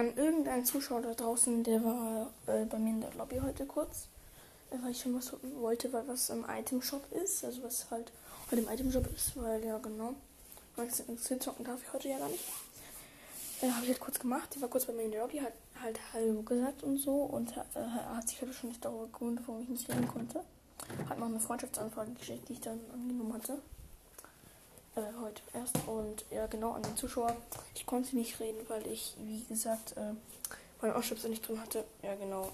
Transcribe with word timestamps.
an 0.00 0.16
irgendeinen 0.16 0.64
Zuschauer 0.64 1.02
da 1.02 1.12
draußen, 1.14 1.62
der 1.62 1.84
war 1.84 2.30
äh, 2.46 2.64
bei 2.64 2.78
mir 2.78 2.90
in 2.90 3.00
der 3.02 3.14
Lobby 3.14 3.38
heute 3.42 3.66
kurz, 3.66 4.08
äh, 4.70 4.76
weil 4.82 4.92
ich 4.92 5.00
schon 5.00 5.14
was 5.14 5.32
wollte, 5.60 5.92
weil 5.92 6.08
was 6.08 6.30
im 6.30 6.44
Item 6.48 6.80
Shop 6.80 7.04
ist, 7.12 7.44
also 7.44 7.62
was 7.62 7.90
halt 7.90 8.10
heute 8.50 8.62
im 8.62 8.68
Item 8.68 8.90
Shop 8.90 9.06
ist, 9.14 9.36
weil 9.36 9.62
ja 9.64 9.78
genau, 9.78 10.14
Skill 11.22 11.38
zocken 11.38 11.64
darf 11.64 11.80
ich 11.82 11.92
heute 11.92 12.08
ja 12.08 12.18
gar 12.18 12.28
nicht. 12.28 12.44
Äh, 13.60 13.70
habe 13.70 13.82
ich 13.82 13.90
halt 13.90 14.00
kurz 14.00 14.18
gemacht, 14.18 14.48
die 14.54 14.62
war 14.62 14.68
kurz 14.68 14.86
bei 14.86 14.94
mir 14.94 15.02
in 15.02 15.10
der 15.10 15.20
Lobby, 15.20 15.38
hat 15.38 15.52
halt 15.82 16.00
Hallo 16.14 16.42
gesagt 16.42 16.82
und 16.82 16.96
so 16.98 17.12
und 17.12 17.52
äh, 17.52 17.80
hat 18.14 18.26
sich 18.26 18.40
halt 18.40 18.54
schon 18.54 18.70
nicht 18.70 18.82
darüber 18.82 19.06
gewundert, 19.12 19.46
warum 19.46 19.62
ich 19.62 19.68
nicht 19.68 19.88
reden 19.90 20.08
konnte. 20.08 20.42
Hat 21.08 21.18
noch 21.18 21.26
eine 21.26 21.40
Freundschaftsanfrage 21.40 22.12
geschickt, 22.12 22.48
die 22.48 22.54
ich 22.54 22.60
dann 22.60 22.80
angenommen 22.92 23.34
hatte. 23.34 23.58
Äh, 24.96 25.02
heute 25.20 25.42
erst. 25.52 25.69
Genau, 26.50 26.72
an 26.72 26.82
den 26.82 26.96
Zuschauer. 26.96 27.36
Ich 27.74 27.86
konnte 27.86 28.16
nicht 28.16 28.40
reden, 28.40 28.58
weil 28.68 28.86
ich, 28.86 29.14
wie 29.18 29.44
gesagt, 29.44 29.96
äh, 29.96 30.14
meine 30.82 30.96
Ausschüsse 30.96 31.28
nicht 31.28 31.46
drin 31.46 31.60
hatte. 31.60 31.84
Ja, 32.02 32.14
genau. 32.16 32.50